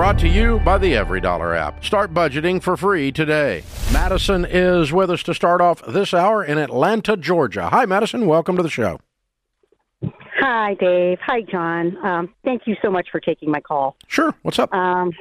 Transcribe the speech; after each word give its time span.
brought 0.00 0.18
to 0.18 0.28
you 0.28 0.58
by 0.60 0.78
the 0.78 0.94
EveryDollar 0.94 1.54
app. 1.54 1.84
Start 1.84 2.14
budgeting 2.14 2.62
for 2.62 2.74
free 2.74 3.12
today. 3.12 3.62
Madison 3.92 4.46
is 4.48 4.94
with 4.94 5.10
us 5.10 5.22
to 5.22 5.34
start 5.34 5.60
off 5.60 5.84
this 5.86 6.14
hour 6.14 6.42
in 6.42 6.56
Atlanta, 6.56 7.18
Georgia. 7.18 7.68
Hi, 7.68 7.84
Madison. 7.84 8.24
Welcome 8.24 8.56
to 8.56 8.62
the 8.62 8.70
show. 8.70 8.98
Hi, 10.38 10.72
Dave. 10.80 11.18
Hi, 11.20 11.42
John. 11.42 12.02
Um, 12.02 12.34
thank 12.46 12.62
you 12.64 12.76
so 12.80 12.90
much 12.90 13.08
for 13.12 13.20
taking 13.20 13.50
my 13.50 13.60
call. 13.60 13.94
Sure. 14.06 14.34
What's 14.40 14.58
up? 14.58 14.72
Um, 14.72 15.12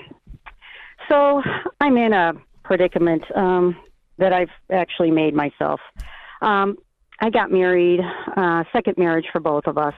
so 1.09 1.41
I'm 1.81 1.97
in 1.97 2.13
a 2.13 2.31
predicament 2.63 3.25
um, 3.35 3.75
that 4.17 4.31
I've 4.31 4.47
actually 4.71 5.11
made 5.11 5.33
myself. 5.33 5.81
Um, 6.41 6.77
I 7.19 7.29
got 7.29 7.51
married, 7.51 7.99
uh, 8.37 8.63
second 8.71 8.97
marriage 8.97 9.25
for 9.29 9.41
both 9.41 9.67
of 9.67 9.77
us, 9.77 9.95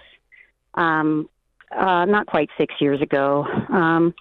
um, 0.74 1.30
uh, 1.70 2.06
not 2.06 2.26
quite 2.26 2.50
six 2.58 2.74
years 2.80 3.00
ago. 3.00 3.46
Um, 3.70 4.16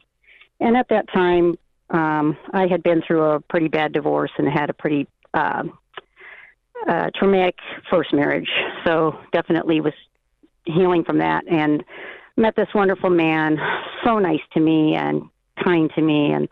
and 0.60 0.76
at 0.76 0.88
that 0.88 1.06
time, 1.12 1.56
um, 1.90 2.36
I 2.52 2.66
had 2.66 2.82
been 2.82 3.02
through 3.06 3.22
a 3.22 3.40
pretty 3.40 3.68
bad 3.68 3.92
divorce 3.92 4.30
and 4.38 4.48
had 4.48 4.70
a 4.70 4.74
pretty 4.74 5.08
uh, 5.34 5.64
uh, 6.88 7.10
traumatic 7.14 7.56
first 7.90 8.12
marriage. 8.12 8.48
So 8.84 9.18
definitely 9.32 9.80
was 9.80 9.94
healing 10.64 11.04
from 11.04 11.18
that 11.18 11.46
and 11.50 11.82
met 12.36 12.56
this 12.56 12.68
wonderful 12.74 13.10
man, 13.10 13.58
so 14.04 14.18
nice 14.18 14.40
to 14.52 14.60
me 14.60 14.94
and 14.94 15.22
kind 15.62 15.90
to 15.94 16.02
me. 16.02 16.32
And 16.32 16.48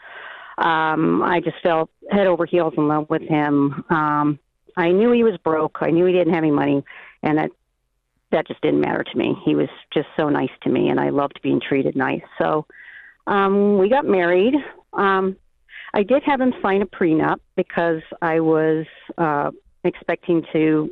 um, 0.58 1.22
I 1.22 1.40
just 1.40 1.56
fell 1.62 1.88
head 2.10 2.26
over 2.26 2.46
heels 2.46 2.74
in 2.76 2.88
love 2.88 3.08
with 3.08 3.22
him. 3.22 3.84
Um, 3.90 4.38
I 4.76 4.90
knew 4.90 5.12
he 5.12 5.24
was 5.24 5.36
broke. 5.38 5.78
I 5.80 5.90
knew 5.90 6.04
he 6.06 6.12
didn't 6.12 6.34
have 6.34 6.42
any 6.42 6.52
money, 6.52 6.84
and 7.22 7.38
that 7.38 7.50
that 8.30 8.46
just 8.46 8.60
didn't 8.60 8.80
matter 8.80 9.02
to 9.02 9.18
me. 9.18 9.34
He 9.44 9.54
was 9.54 9.68
just 9.92 10.08
so 10.16 10.28
nice 10.28 10.50
to 10.62 10.68
me, 10.68 10.88
and 10.88 11.00
I 11.00 11.08
loved 11.08 11.40
being 11.42 11.60
treated 11.60 11.96
nice. 11.96 12.22
So 12.38 12.66
um, 13.28 13.78
we 13.78 13.88
got 13.88 14.04
married. 14.04 14.54
Um, 14.92 15.36
I 15.94 16.02
did 16.02 16.22
have 16.24 16.40
him 16.40 16.52
sign 16.62 16.82
a 16.82 16.86
prenup 16.86 17.40
because 17.56 18.02
I 18.20 18.40
was 18.40 18.86
uh, 19.16 19.50
expecting 19.84 20.44
to 20.52 20.90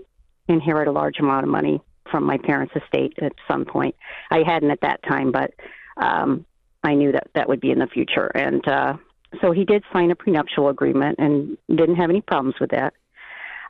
inherit 0.49 0.89
a 0.89 0.93
large 0.93 1.19
amount 1.19 1.45
of 1.45 1.51
money 1.51 1.81
from 2.11 2.25
my 2.25 2.39
parents' 2.39 2.75
estate 2.77 3.15
at 3.21 3.33
some 3.51 3.65
point. 3.65 3.95
I 4.31 4.43
hadn't 4.47 4.71
at 4.71 4.81
that 4.83 5.03
time, 5.03 5.33
but 5.33 5.53
um, 5.97 6.45
I 6.85 6.95
knew 6.95 7.13
that 7.13 7.29
that 7.35 7.49
would 7.49 7.61
be 7.61 7.71
in 7.71 7.79
the 7.79 7.87
future. 7.87 8.31
And 8.35 8.67
uh, 8.69 8.95
so 9.41 9.51
he 9.51 9.65
did 9.65 9.83
sign 9.93 10.11
a 10.11 10.15
prenuptial 10.15 10.69
agreement 10.69 11.19
and 11.19 11.59
didn't 11.69 11.97
have 11.97 12.11
any 12.11 12.21
problems 12.21 12.57
with 12.61 12.71
that. 12.71 12.95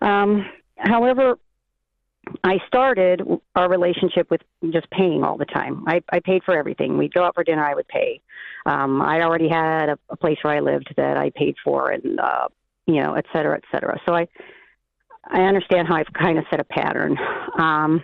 Um, 0.03 0.47
however, 0.77 1.39
I 2.43 2.59
started 2.67 3.23
our 3.55 3.69
relationship 3.69 4.31
with 4.31 4.41
just 4.71 4.91
paying 4.91 5.23
all 5.23 5.37
the 5.37 5.45
time. 5.45 5.85
I, 5.87 6.03
I 6.11 6.21
paid 6.21 6.43
for 6.45 6.57
everything. 6.57 6.99
We'd 6.99 7.15
go 7.15 7.25
out 7.25 7.35
for 7.35 7.45
dinner, 7.45 7.65
I 7.65 7.75
would 7.75 7.89
pay. 7.89 8.21
Um, 8.67 9.01
I 9.01 9.23
already 9.23 9.49
had 9.49 9.89
a, 9.89 9.99
a 10.11 10.17
place 10.17 10.39
where 10.43 10.55
I 10.55 10.61
lived 10.61 10.93
that 10.97 11.17
I 11.17 11.31
paid 11.31 11.55
for, 11.65 11.91
and 11.91 12.19
uh, 12.19 12.49
you 12.87 13.01
know, 13.01 13.15
et 13.15 13.27
cetera, 13.33 13.57
et 13.57 13.65
cetera. 13.71 14.01
So 14.07 14.15
I, 14.15 14.27
I 15.29 15.43
understand 15.43 15.89
how 15.89 15.97
I've 15.97 16.13
kind 16.13 16.39
of 16.39 16.45
set 16.51 16.61
a 16.61 16.65
pattern. 16.65 17.17
Um, 17.59 18.03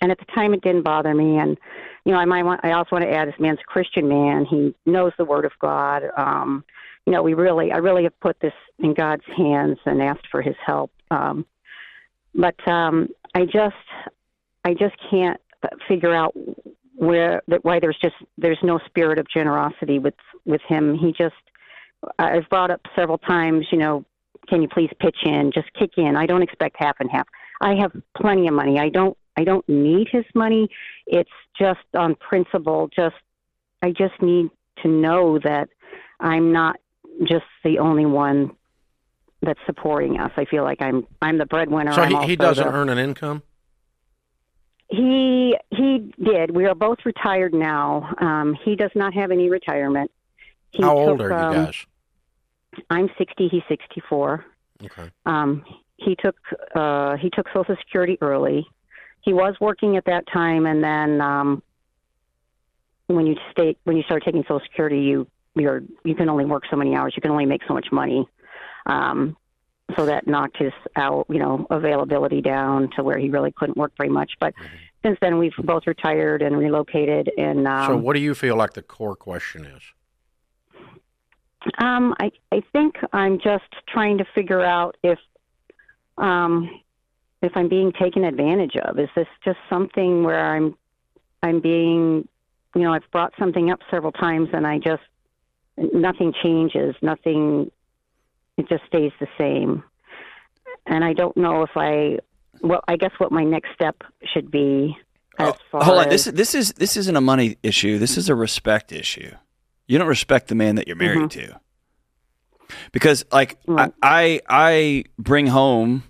and 0.00 0.10
at 0.10 0.18
the 0.18 0.26
time, 0.34 0.54
it 0.54 0.62
didn't 0.62 0.82
bother 0.82 1.14
me. 1.14 1.38
And 1.38 1.56
you 2.04 2.12
know, 2.12 2.18
I 2.18 2.24
might 2.24 2.44
want. 2.44 2.64
I 2.64 2.72
also 2.72 2.90
want 2.92 3.04
to 3.04 3.10
add, 3.12 3.28
this 3.28 3.34
man's 3.38 3.60
a 3.60 3.70
Christian 3.70 4.08
man. 4.08 4.46
He 4.46 4.74
knows 4.86 5.12
the 5.16 5.24
Word 5.24 5.44
of 5.44 5.52
God. 5.60 6.04
Um, 6.16 6.64
you 7.06 7.12
know, 7.12 7.22
we 7.22 7.34
really, 7.34 7.70
I 7.72 7.76
really 7.76 8.04
have 8.04 8.18
put 8.20 8.40
this 8.40 8.52
in 8.78 8.94
God's 8.94 9.24
hands 9.36 9.78
and 9.84 10.02
asked 10.02 10.26
for 10.30 10.42
His 10.42 10.56
help. 10.64 10.90
Um, 11.10 11.46
but 12.34 12.56
um, 12.68 13.08
I 13.34 13.44
just, 13.44 13.74
I 14.64 14.74
just 14.74 14.94
can't 15.10 15.40
figure 15.88 16.14
out 16.14 16.34
where 16.94 17.40
that 17.48 17.64
why 17.64 17.80
there's 17.80 17.98
just 18.02 18.16
there's 18.36 18.58
no 18.62 18.78
spirit 18.86 19.18
of 19.18 19.26
generosity 19.28 19.98
with 19.98 20.14
with 20.44 20.60
him. 20.68 20.94
He 20.94 21.12
just, 21.12 21.34
I've 22.18 22.48
brought 22.50 22.70
up 22.70 22.80
several 22.94 23.18
times. 23.18 23.66
You 23.72 23.78
know, 23.78 24.04
can 24.48 24.62
you 24.62 24.68
please 24.68 24.90
pitch 25.00 25.18
in? 25.24 25.50
Just 25.54 25.72
kick 25.74 25.92
in. 25.96 26.16
I 26.16 26.26
don't 26.26 26.42
expect 26.42 26.76
half 26.78 26.96
and 27.00 27.10
half. 27.10 27.26
I 27.60 27.74
have 27.80 27.92
plenty 28.16 28.48
of 28.48 28.54
money. 28.54 28.78
I 28.78 28.88
don't 28.90 29.16
I 29.36 29.44
don't 29.44 29.66
need 29.68 30.08
his 30.10 30.24
money. 30.34 30.68
It's 31.06 31.30
just 31.58 31.80
on 31.94 32.14
principle. 32.16 32.90
Just 32.94 33.16
I 33.82 33.90
just 33.90 34.20
need 34.20 34.50
to 34.82 34.88
know 34.88 35.38
that 35.38 35.68
I'm 36.20 36.52
not 36.52 36.76
just 37.26 37.44
the 37.64 37.78
only 37.78 38.06
one 38.06 38.50
that's 39.42 39.60
supporting 39.66 40.18
us. 40.20 40.32
I 40.36 40.44
feel 40.44 40.64
like 40.64 40.82
I'm 40.82 41.06
I'm 41.22 41.38
the 41.38 41.46
breadwinner. 41.46 41.92
So 41.92 42.04
he, 42.04 42.26
he 42.26 42.36
doesn't 42.36 42.64
the- 42.66 42.72
earn 42.72 42.88
an 42.88 42.98
income? 42.98 43.42
He 44.88 45.56
he 45.70 46.12
did. 46.22 46.50
We 46.50 46.66
are 46.66 46.74
both 46.74 46.98
retired 47.04 47.54
now. 47.54 48.12
Um, 48.18 48.56
he 48.64 48.74
does 48.74 48.90
not 48.94 49.14
have 49.14 49.30
any 49.30 49.48
retirement. 49.48 50.10
He 50.72 50.82
How 50.82 50.96
old 50.96 51.18
took, 51.18 51.30
are 51.30 51.30
you 51.30 51.58
um, 51.58 51.64
guys? 51.66 51.86
I'm 52.90 53.08
60. 53.18 53.48
He's 53.48 53.62
64. 53.68 54.44
Okay. 54.84 55.10
Um, 55.26 55.64
he 55.96 56.16
took 56.16 56.36
uh, 56.74 57.16
he 57.16 57.30
took 57.30 57.46
Social 57.54 57.76
Security 57.76 58.18
early. 58.20 58.66
He 59.22 59.32
was 59.32 59.54
working 59.60 59.96
at 59.96 60.06
that 60.06 60.24
time, 60.32 60.66
and 60.66 60.82
then 60.82 61.20
um, 61.20 61.62
when 63.06 63.26
you 63.26 63.36
stay 63.52 63.76
when 63.84 63.96
you 63.96 64.02
start 64.04 64.24
taking 64.24 64.42
Social 64.42 64.60
Security, 64.60 65.00
you 65.00 65.26
you're 65.54 65.82
you 66.04 66.14
can 66.14 66.28
only 66.28 66.46
work 66.46 66.64
so 66.70 66.76
many 66.76 66.96
hours. 66.96 67.12
You 67.14 67.22
can 67.22 67.30
only 67.30 67.46
make 67.46 67.62
so 67.68 67.74
much 67.74 67.88
money. 67.92 68.26
Um, 68.86 69.36
so 69.96 70.06
that 70.06 70.28
knocked 70.28 70.56
his 70.56 70.72
out 70.94 71.26
you 71.28 71.38
know 71.38 71.66
availability 71.70 72.40
down 72.40 72.90
to 72.94 73.02
where 73.02 73.18
he 73.18 73.28
really 73.28 73.52
couldn't 73.52 73.76
work 73.76 73.92
very 73.96 74.08
much. 74.08 74.32
But 74.38 74.54
since 75.02 75.18
then, 75.20 75.38
we've 75.38 75.56
both 75.58 75.86
retired 75.86 76.42
and 76.42 76.56
relocated. 76.56 77.30
And 77.36 77.66
um, 77.66 77.86
so 77.86 77.96
what 77.96 78.14
do 78.14 78.20
you 78.20 78.34
feel 78.34 78.56
like 78.56 78.74
the 78.74 78.82
core 78.82 79.16
question 79.16 79.64
is? 79.64 79.82
Um, 81.78 82.14
I 82.20 82.30
I 82.52 82.62
think 82.72 82.96
I'm 83.12 83.38
just 83.38 83.64
trying 83.88 84.18
to 84.18 84.24
figure 84.34 84.62
out 84.62 84.96
if 85.02 85.18
um 86.18 86.80
if 87.42 87.52
I'm 87.56 87.68
being 87.68 87.92
taken 87.92 88.24
advantage 88.24 88.76
of. 88.76 88.98
Is 88.98 89.08
this 89.16 89.28
just 89.44 89.58
something 89.68 90.22
where 90.22 90.54
I'm 90.54 90.76
I'm 91.42 91.60
being 91.60 92.28
you 92.74 92.82
know, 92.82 92.92
I've 92.92 93.10
brought 93.10 93.32
something 93.38 93.70
up 93.70 93.80
several 93.90 94.12
times 94.12 94.48
and 94.52 94.66
I 94.66 94.78
just 94.78 95.02
nothing 95.76 96.32
changes, 96.42 96.94
nothing 97.02 97.70
it 98.60 98.68
just 98.68 98.84
stays 98.86 99.12
the 99.18 99.26
same. 99.38 99.82
And 100.86 101.04
I 101.04 101.12
don't 101.12 101.36
know 101.36 101.62
if 101.62 101.70
I 101.76 102.18
well 102.62 102.82
I 102.88 102.96
guess 102.96 103.12
what 103.18 103.32
my 103.32 103.44
next 103.44 103.70
step 103.74 103.96
should 104.32 104.50
be 104.50 104.96
oh, 105.38 105.48
as 105.48 105.54
far 105.70 105.82
Oh, 105.82 105.84
Hold 105.84 105.98
on. 105.98 106.06
as 106.06 106.10
This 106.10 106.26
is 106.26 106.32
this 106.34 106.54
is 106.54 106.72
this 106.74 106.96
isn't 106.96 107.16
a 107.16 107.20
money 107.20 107.56
issue. 107.62 107.98
This 107.98 108.16
is 108.16 108.28
a 108.28 108.34
respect 108.34 108.92
issue. 108.92 109.32
You 109.86 109.98
don't 109.98 110.08
respect 110.08 110.48
the 110.48 110.54
man 110.54 110.76
that 110.76 110.86
you're 110.86 110.96
married 110.96 111.30
mm-hmm. 111.30 111.52
to. 111.52 111.60
Because 112.92 113.24
like 113.32 113.58
Right. 113.66 113.92
I, 114.02 114.40
mm. 114.40 114.40
I 114.48 114.70
I 114.70 115.04
bring 115.18 115.46
home 115.48 116.04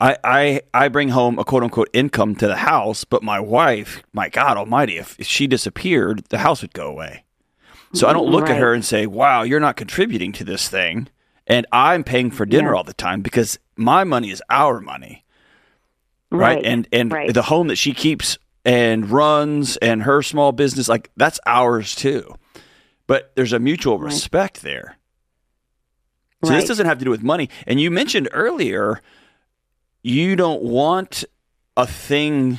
I, 0.00 0.16
I 0.24 0.60
I 0.74 0.88
bring 0.88 1.10
home 1.10 1.38
a 1.38 1.44
quote 1.44 1.62
unquote 1.62 1.88
income 1.92 2.34
to 2.36 2.48
the 2.48 2.56
house, 2.56 3.04
but 3.04 3.22
my 3.22 3.38
wife, 3.38 4.02
my 4.12 4.28
God 4.28 4.56
Almighty, 4.56 4.98
if 4.98 5.16
she 5.20 5.46
disappeared, 5.46 6.24
the 6.28 6.38
house 6.38 6.60
would 6.60 6.74
go 6.74 6.88
away. 6.88 7.24
So 7.94 8.08
I 8.08 8.12
don't 8.12 8.30
look 8.30 8.48
at 8.48 8.56
her 8.58 8.72
and 8.72 8.84
say, 8.84 9.06
"Wow, 9.06 9.42
you're 9.42 9.60
not 9.60 9.76
contributing 9.76 10.32
to 10.32 10.44
this 10.44 10.68
thing," 10.68 11.08
and 11.46 11.66
I'm 11.72 12.04
paying 12.04 12.30
for 12.30 12.46
dinner 12.46 12.70
Yeah. 12.70 12.76
all 12.78 12.84
the 12.84 12.94
time 12.94 13.20
because 13.20 13.58
my 13.76 14.02
money 14.04 14.30
is 14.30 14.42
our 14.48 14.80
money 14.80 15.24
right, 16.30 16.64
and 16.64 16.88
and 16.92 17.12
right. 17.12 17.32
the 17.34 17.42
home 17.42 17.68
that 17.68 17.76
she 17.76 17.92
keeps 17.92 18.38
and 18.64 19.10
runs 19.10 19.76
and 19.78 20.04
her 20.04 20.22
small 20.22 20.52
business 20.52 20.88
like 20.88 21.10
that's 21.16 21.38
ours 21.46 21.94
too. 21.94 22.34
But 23.06 23.32
there's 23.34 23.52
a 23.52 23.58
mutual 23.58 23.98
Right. 23.98 24.06
respect 24.12 24.62
there. 24.62 24.96
So 26.44 26.52
this 26.52 26.64
doesn't 26.66 26.86
have 26.86 26.98
to 26.98 27.04
do 27.04 27.10
with 27.10 27.22
money. 27.22 27.48
And 27.68 27.80
you 27.80 27.90
mentioned 27.90 28.28
earlier 28.32 29.00
you 30.02 30.34
don't 30.34 30.62
want 30.62 31.24
a 31.76 31.86
thing 31.86 32.58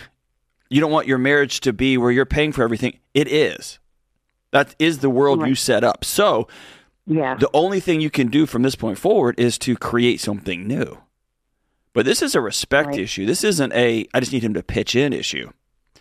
you 0.69 0.79
don't 0.79 0.91
want 0.91 1.07
your 1.07 1.17
marriage 1.17 1.59
to 1.61 1.73
be 1.73 1.97
where 1.97 2.11
you're 2.11 2.25
paying 2.25 2.51
for 2.51 2.63
everything. 2.63 2.99
It 3.13 3.27
is 3.31 3.79
that 4.53 4.73
is 4.79 4.99
the 4.99 5.09
world 5.09 5.45
you 5.47 5.55
set 5.55 5.83
up 5.83 6.05
so 6.05 6.47
yeah. 7.05 7.35
the 7.35 7.49
only 7.53 7.79
thing 7.81 7.99
you 7.99 8.09
can 8.09 8.27
do 8.27 8.45
from 8.45 8.61
this 8.63 8.75
point 8.75 8.97
forward 8.97 9.35
is 9.37 9.57
to 9.59 9.75
create 9.75 10.21
something 10.21 10.65
new. 10.67 10.97
But 11.93 12.05
this 12.05 12.21
is 12.21 12.33
a 12.33 12.41
respect 12.41 12.87
Right. 12.89 12.99
issue. 13.01 13.25
This 13.25 13.43
isn't 13.43 13.73
a 13.73 14.07
I 14.13 14.19
just 14.21 14.31
need 14.31 14.41
him 14.43 14.53
to 14.55 14.63
pitch 14.63 14.95
in 14.95 15.11
issue. 15.13 15.49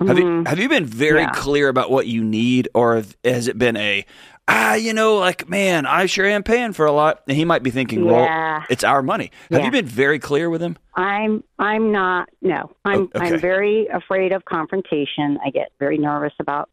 Have 0.01 0.19
you 0.19 0.25
Mhm. 0.25 0.47
have 0.47 0.59
you 0.59 0.69
been 0.69 0.85
very 0.87 1.21
Yeah. 1.21 1.31
clear 1.33 1.69
about 1.69 1.91
what 1.91 2.07
you 2.07 2.25
need, 2.25 2.69
or 2.75 3.03
has 3.25 3.49
it 3.49 3.59
been 3.59 3.77
a 3.77 4.05
ah 4.49 4.75
you 4.75 4.93
know 4.95 5.17
like 5.19 5.49
man 5.49 5.85
I 5.87 6.07
sure 6.07 6.25
am 6.27 6.43
paying 6.43 6.73
for 6.73 6.87
a 6.87 6.93
lot, 6.93 7.21
and 7.29 7.37
he 7.37 7.45
might 7.45 7.63
be 7.63 7.71
thinking 7.71 8.05
well 8.07 8.25
Yeah. 8.25 8.63
it's 8.71 8.85
our 8.85 9.03
money. 9.03 9.31
Have 9.51 9.61
Yeah. 9.61 9.67
you 9.67 9.71
been 9.73 9.87
very 9.87 10.19
clear 10.19 10.49
with 10.49 10.63
him? 10.63 10.77
I'm 10.97 11.45
I'm 11.59 11.93
not 11.93 12.29
no. 12.41 12.71
I'm 12.85 13.03
Oh, 13.15 13.19
okay. 13.21 13.35
I'm 13.35 13.39
very 13.39 13.87
afraid 13.89 14.33
of 14.33 14.45
confrontation. 14.47 15.39
I 15.45 15.51
get 15.51 15.73
very 15.79 15.99
nervous 15.99 16.33
about 16.41 16.71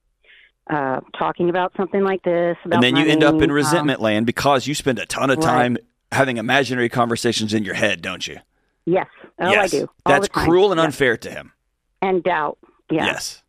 uh 0.70 1.00
talking 1.18 1.50
about 1.50 1.72
something 1.78 2.04
like 2.04 2.22
this. 2.24 2.58
About 2.66 2.76
and 2.76 2.84
then 2.84 2.96
you 2.96 3.06
end 3.12 3.24
up 3.24 3.34
money. 3.36 3.46
in 3.46 3.50
Um, 3.52 3.56
resentment 3.56 4.02
land 4.02 4.26
because 4.26 4.68
you 4.68 4.76
spend 4.76 5.00
a 5.00 5.06
ton 5.06 5.30
of 5.30 5.38
Right. 5.38 5.46
time 5.46 5.78
having 6.12 6.38
imaginary 6.38 6.90
conversations 6.90 7.54
in 7.54 7.64
your 7.64 7.76
head, 7.76 8.02
don't 8.02 8.28
you? 8.28 8.38
yes. 8.86 9.08
Oh, 9.42 9.50
yes. 9.52 9.74
I 9.74 9.78
do. 9.78 9.90
All 10.06 10.14
That's 10.14 10.28
cruel 10.28 10.72
and 10.72 10.80
Yes. 10.80 10.86
unfair 10.86 11.16
to 11.18 11.30
him. 11.32 11.54
And 12.02 12.24
doubt. 12.24 12.58
Yeah. 12.92 13.06
Yes. 13.06 13.42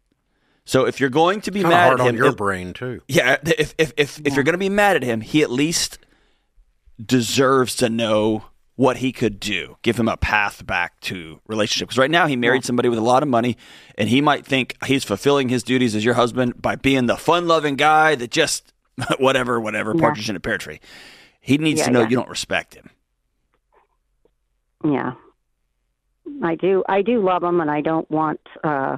So 0.64 0.84
if 0.86 1.00
you're 1.00 1.10
going 1.10 1.40
to 1.42 1.50
be 1.50 1.62
Kind 1.62 1.72
of 1.72 1.78
mad 1.78 1.86
hard 1.86 2.00
at 2.00 2.06
on 2.06 2.08
him, 2.10 2.16
your 2.16 2.26
if- 2.28 2.36
brain 2.36 2.72
too. 2.74 3.00
yeah, 3.08 3.36
if 3.44 3.74
if 3.78 3.92
if, 3.96 4.20
if 4.24 4.34
you're 4.34 4.44
going 4.44 4.52
to 4.54 4.58
be 4.58 4.68
mad 4.68 4.94
at 4.96 5.02
him, 5.02 5.20
he 5.20 5.42
at 5.42 5.50
least 5.50 5.98
deserves 7.04 7.74
to 7.76 7.88
know 7.88 8.44
what 8.80 8.96
he 8.96 9.12
could 9.12 9.38
do. 9.38 9.76
Give 9.82 9.98
him 10.00 10.08
a 10.08 10.16
path 10.16 10.64
back 10.64 10.98
to 11.02 11.38
relationship. 11.46 11.88
Because 11.88 11.98
right 11.98 12.10
now 12.10 12.26
he 12.26 12.34
married 12.34 12.64
somebody 12.64 12.88
with 12.88 12.98
a 12.98 13.02
lot 13.02 13.22
of 13.22 13.28
money, 13.28 13.58
and 13.98 14.08
he 14.08 14.22
might 14.22 14.46
think 14.46 14.74
he's 14.86 15.04
fulfilling 15.04 15.50
his 15.50 15.62
duties 15.62 15.94
as 15.94 16.02
your 16.02 16.14
husband 16.14 16.62
by 16.62 16.76
being 16.76 17.04
the 17.04 17.18
fun-loving 17.18 17.76
guy 17.76 18.14
that 18.14 18.30
just 18.30 18.72
whatever, 19.18 19.60
whatever, 19.60 19.92
Yeah. 19.94 20.00
partridge 20.00 20.30
in 20.30 20.36
a 20.36 20.40
pear 20.40 20.56
tree. 20.56 20.80
He 21.42 21.58
needs 21.58 21.80
Yeah, 21.80 21.86
to 21.86 21.90
know 21.90 22.00
yeah. 22.00 22.08
you 22.08 22.16
don't 22.16 22.28
respect 22.30 22.74
him. 22.74 22.88
Yeah. 24.82 25.12
I 26.42 26.54
do. 26.54 26.82
I 26.88 27.02
do 27.02 27.20
love 27.22 27.42
him, 27.42 27.60
and 27.60 27.70
I 27.70 27.82
don't 27.82 28.10
want. 28.10 28.40
uh 28.64 28.96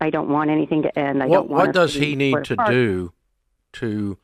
I 0.00 0.10
don't 0.10 0.28
want 0.28 0.50
anything 0.50 0.82
to 0.82 0.98
end. 0.98 1.22
I 1.22 1.26
What 1.26 1.36
don't 1.36 1.50
want 1.50 1.66
what 1.68 1.74
does 1.74 1.94
he 1.94 2.16
need 2.16 2.44
to 2.44 2.54
apart. 2.54 2.70
do 2.70 3.12
to 3.74 4.18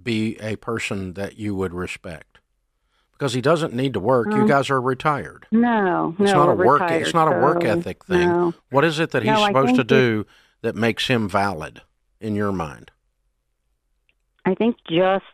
be 0.00 0.36
a 0.40 0.56
person 0.56 1.14
that 1.14 1.38
you 1.38 1.54
would 1.54 1.72
respect? 1.74 2.35
Because 3.18 3.32
he 3.32 3.40
doesn't 3.40 3.72
need 3.72 3.94
to 3.94 4.00
work. 4.00 4.26
you 4.34 4.42
Um, 4.42 4.46
guys 4.46 4.68
are 4.68 4.80
retired. 4.80 5.46
No, 5.50 6.14
It's 6.18 6.32
no, 6.32 6.44
not 6.44 6.48
a 6.50 6.54
work. 6.54 6.82
retired, 6.82 7.02
It's 7.02 7.14
not 7.14 7.28
a 7.28 7.40
work 7.40 7.62
so, 7.62 7.68
ethic 7.68 8.04
thing. 8.04 8.28
no. 8.28 8.54
What 8.70 8.84
is 8.84 8.98
it 9.00 9.10
that 9.12 9.22
he's 9.22 9.32
No, 9.32 9.46
supposed 9.46 9.74
to 9.76 9.84
do 9.84 10.26
that 10.60 10.74
makes 10.76 11.06
him 11.08 11.26
valid 11.28 11.80
in 12.20 12.34
your 12.36 12.52
mind? 12.52 12.90
I 14.44 14.54
think 14.54 14.76
just 14.90 15.24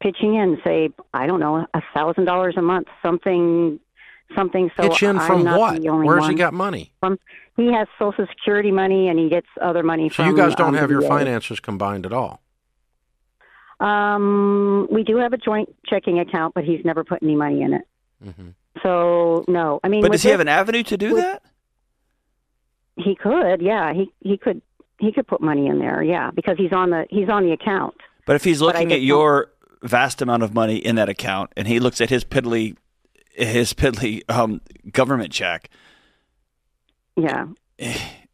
pitching 0.00 0.34
in, 0.34 0.60
say, 0.64 0.90
I 1.14 1.26
don't 1.26 1.38
know, 1.40 1.66
a 1.72 1.82
thousand 1.94 2.24
dollars 2.24 2.54
a 2.56 2.62
month, 2.62 2.88
something, 3.02 3.78
something. 4.34 4.70
So 4.76 4.88
Pitch 4.88 5.04
in 5.04 5.18
I'm 5.18 5.26
from 5.26 5.44
not 5.44 5.60
what? 5.60 5.80
The 5.82 5.88
only 5.88 6.06
Where's 6.08 6.26
he 6.26 6.34
got 6.34 6.52
money? 6.54 6.92
From 7.00 7.18
he 7.56 7.72
has 7.72 7.86
Social 8.00 8.26
Security 8.26 8.72
money, 8.72 9.08
and 9.08 9.16
he 9.18 9.28
gets 9.28 9.46
other 9.62 9.82
money 9.84 10.08
So 10.08 10.16
from. 10.16 10.26
you 10.26 10.36
guys 10.36 10.54
don't 10.56 10.68
um, 10.70 10.74
have 10.74 10.90
your 10.90 11.02
finances 11.02 11.60
combined 11.60 12.04
at 12.04 12.12
all. 12.12 12.42
Um, 13.80 14.88
we 14.90 15.02
do 15.04 15.16
have 15.16 15.32
a 15.32 15.36
joint 15.36 15.68
checking 15.86 16.18
account, 16.18 16.54
but 16.54 16.64
he's 16.64 16.84
never 16.84 17.04
put 17.04 17.22
any 17.22 17.36
money 17.36 17.62
in 17.62 17.74
it. 17.74 17.82
hmm 18.22 18.48
So 18.82 19.44
no, 19.48 19.80
I 19.84 19.88
mean, 19.88 20.00
But 20.02 20.12
does 20.12 20.22
he 20.22 20.30
have 20.30 20.40
an 20.40 20.48
avenue 20.48 20.82
to 20.84 20.96
do 20.96 21.14
with- 21.14 21.22
that? 21.24 21.42
He 22.98 23.14
could, 23.14 23.60
yeah, 23.60 23.92
he 23.92 24.10
he 24.20 24.38
could 24.38 24.62
he 24.98 25.12
could 25.12 25.26
put 25.26 25.42
money 25.42 25.66
in 25.66 25.78
there, 25.78 26.02
yeah, 26.02 26.30
because 26.30 26.56
he's 26.56 26.72
on 26.72 26.88
the 26.88 27.06
he's 27.10 27.28
on 27.28 27.44
the 27.44 27.52
account. 27.52 27.94
But 28.24 28.36
if 28.36 28.44
he's 28.44 28.62
looking 28.62 28.90
at 28.92 29.02
your 29.02 29.48
vast 29.82 30.22
amount 30.22 30.42
of 30.42 30.54
money 30.54 30.76
in 30.78 30.96
that 30.96 31.10
account, 31.10 31.50
and 31.58 31.68
he 31.68 31.78
looks 31.78 32.00
at 32.00 32.08
his 32.08 32.24
piddly, 32.24 32.74
his 33.32 33.74
piddly 33.74 34.22
um, 34.30 34.62
government 34.90 35.30
check, 35.30 35.68
Yeah, 37.16 37.48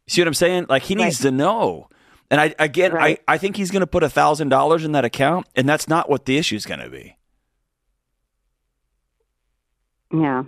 see 0.07 0.21
what 0.21 0.27
I'm 0.29 0.33
saying? 0.33 0.67
Like 0.69 0.83
he 0.83 0.95
needs 0.95 1.19
to 1.19 1.31
know. 1.31 1.89
And 2.33 2.41
I 2.41 2.55
again, 2.57 2.93
Right. 2.93 3.21
I, 3.27 3.35
I 3.35 3.37
think 3.37 3.57
he's 3.57 3.69
going 3.69 3.81
to 3.81 3.87
put 3.87 4.01
a 4.01 4.09
thousand 4.09 4.49
dollars 4.49 4.83
in 4.83 4.91
that 4.93 5.05
account, 5.05 5.45
and 5.55 5.69
that's 5.69 5.87
not 5.87 6.09
what 6.09 6.25
the 6.25 6.35
issue 6.35 6.55
is 6.55 6.65
going 6.65 6.79
to 6.79 6.89
be. 6.89 7.15
yeah. 10.11 10.45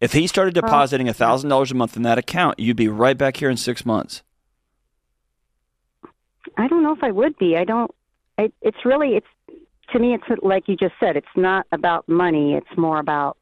If 0.00 0.14
he 0.14 0.26
started 0.26 0.54
depositing 0.54 1.06
a 1.06 1.12
thousand 1.12 1.50
dollars 1.50 1.70
a 1.70 1.74
month 1.74 1.96
in 1.98 2.02
that 2.04 2.16
account, 2.16 2.58
you'd 2.58 2.78
be 2.78 2.88
right 2.88 3.18
back 3.18 3.36
here 3.36 3.50
in 3.50 3.58
six 3.58 3.84
months. 3.84 4.22
I 6.56 6.66
don't 6.66 6.82
know 6.82 6.94
if 6.94 7.02
I 7.02 7.10
would 7.10 7.36
be. 7.36 7.58
I 7.58 7.64
don't. 7.64 7.90
It, 8.38 8.54
it's 8.62 8.82
really 8.86 9.16
it's 9.16 9.26
to 9.92 9.98
me. 9.98 10.14
It's 10.14 10.24
like 10.42 10.66
you 10.66 10.76
just 10.76 10.94
said. 10.98 11.18
It's 11.18 11.26
not 11.36 11.66
about 11.72 12.08
money. 12.08 12.54
It's 12.54 12.78
more 12.78 13.00
about 13.00 13.36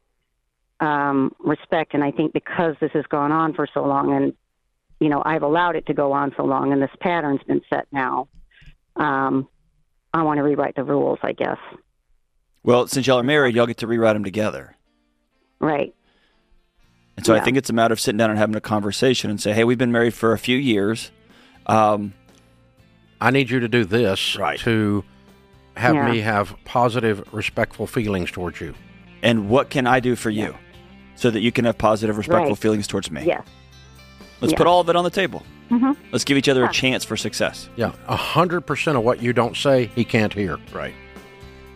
um, 0.80 1.32
respect. 1.38 1.94
And 1.94 2.02
I 2.02 2.10
think 2.10 2.32
because 2.32 2.74
this 2.80 2.90
has 2.94 3.04
gone 3.06 3.30
on 3.30 3.54
for 3.54 3.68
so 3.72 3.84
long, 3.84 4.12
and 4.12 4.32
you 5.00 5.08
know 5.08 5.22
I've 5.24 5.42
allowed 5.42 5.76
it 5.76 5.86
to 5.86 5.94
go 5.94 6.12
on 6.12 6.32
so 6.36 6.44
long, 6.44 6.72
and 6.72 6.80
this 6.82 6.90
pattern's 7.00 7.42
been 7.44 7.62
set 7.70 7.86
now. 7.92 8.28
Um, 8.96 9.48
I 10.12 10.22
want 10.22 10.38
to 10.38 10.42
rewrite 10.42 10.76
the 10.76 10.84
rules. 10.84 11.18
I 11.22 11.32
guess. 11.32 11.58
Well, 12.62 12.86
since 12.86 13.06
y'all 13.06 13.18
are 13.18 13.22
married, 13.24 13.54
y'all 13.54 13.66
get 13.66 13.78
to 13.78 13.86
rewrite 13.86 14.14
them 14.14 14.24
together. 14.24 14.74
Right. 15.60 15.94
And 17.16 17.24
so 17.24 17.34
I 17.34 17.40
think 17.40 17.56
it's 17.56 17.70
a 17.70 17.72
matter 17.72 17.92
of 17.92 18.00
sitting 18.00 18.18
down 18.18 18.30
and 18.30 18.38
having 18.38 18.56
a 18.56 18.60
conversation 18.60 19.30
and 19.30 19.40
say, 19.40 19.52
"Hey, 19.52 19.64
we've 19.64 19.78
been 19.78 19.92
married 19.92 20.14
for 20.14 20.32
a 20.32 20.38
few 20.38 20.56
years. 20.58 21.10
Um, 21.66 22.12
I 23.20 23.30
need 23.30 23.50
you 23.50 23.60
to 23.60 23.68
do 23.68 23.84
this 23.84 24.36
Right. 24.36 24.58
to 24.60 25.04
have 25.76 25.94
Yeah. 25.94 26.10
me 26.10 26.20
have 26.20 26.56
positive, 26.64 27.22
respectful 27.32 27.86
feelings 27.86 28.30
towards 28.30 28.60
you. 28.60 28.74
and 29.22 29.48
what 29.48 29.70
can 29.70 29.86
I 29.86 30.00
do 30.00 30.16
for 30.16 30.28
you, 30.28 30.54
so 31.14 31.30
that 31.30 31.40
you 31.40 31.50
can 31.50 31.64
have 31.64 31.78
positive, 31.78 32.18
respectful 32.18 32.50
Right. 32.50 32.58
feelings 32.58 32.86
towards 32.86 33.10
me? 33.10 33.24
Yes. 33.24 33.42
Let's 34.44 34.52
Yeah. 34.52 34.58
put 34.58 34.66
all 34.66 34.80
of 34.80 34.88
it 34.88 34.96
on 34.96 35.04
the 35.04 35.10
table. 35.10 35.42
hmm 35.70 35.92
Let's 36.12 36.24
give 36.24 36.36
each 36.36 36.48
other 36.48 36.60
Yeah. 36.62 36.68
a 36.68 36.72
chance 36.72 37.04
for 37.04 37.16
success. 37.16 37.68
Yeah, 37.76 37.92
a 38.06 38.16
hundred 38.16 38.62
percent 38.62 38.96
of 38.98 39.02
what 39.04 39.22
you 39.22 39.32
don't 39.32 39.56
say, 39.56 39.90
he 39.94 40.04
can't 40.04 40.32
hear. 40.32 40.58
Right. 40.72 40.94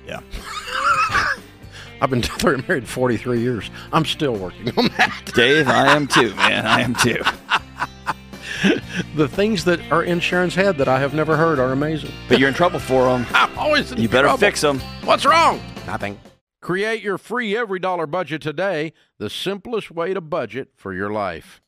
Yeah. 0.06 0.20
I've 2.00 2.10
been 2.10 2.22
married 2.68 2.86
forty 2.88 3.16
three 3.16 3.40
years. 3.40 3.70
I'm 3.92 4.04
still 4.04 4.34
working 4.36 4.68
on 4.78 4.88
that. 4.98 5.12
Dave, 5.34 5.68
I 5.68 5.88
am 5.96 6.06
too, 6.06 6.34
man. 6.36 6.66
I 6.66 6.80
am 6.82 6.94
too. 6.94 7.20
The 9.14 9.28
things 9.28 9.64
that 9.64 9.80
are 9.92 10.02
in 10.02 10.18
Sharon's 10.20 10.54
head 10.54 10.78
that 10.78 10.88
I 10.88 10.98
have 10.98 11.14
never 11.14 11.36
heard 11.36 11.58
are 11.60 11.70
amazing. 11.72 12.10
But 12.28 12.38
you're 12.40 12.48
in 12.48 12.54
trouble 12.54 12.80
for 12.80 13.04
them. 13.04 13.24
I'm 13.32 13.56
always 13.56 13.92
in 13.92 13.98
You 14.00 14.08
better 14.08 14.26
trouble. 14.26 14.38
fix 14.38 14.60
them. 14.60 14.80
What's 15.04 15.24
wrong? 15.24 15.60
Nothing. 15.86 16.18
Create 16.60 17.00
your 17.02 17.18
free 17.18 17.52
EveryDollar 17.54 18.10
budget 18.10 18.42
today, 18.42 18.92
the 19.18 19.30
simplest 19.30 19.92
way 19.92 20.12
to 20.12 20.20
budget 20.20 20.70
for 20.76 20.92
your 20.92 21.10
life. 21.10 21.60